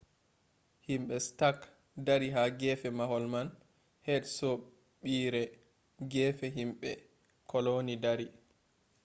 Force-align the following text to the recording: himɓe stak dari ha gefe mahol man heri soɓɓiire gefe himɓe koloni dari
himɓe 0.85 1.15
stak 1.27 1.57
dari 2.07 2.27
ha 2.35 2.43
gefe 2.59 2.87
mahol 2.99 3.25
man 3.33 3.47
heri 4.07 4.27
soɓɓiire 4.37 5.41
gefe 6.11 6.47
himɓe 6.57 6.91
koloni 7.49 7.93
dari 8.03 8.25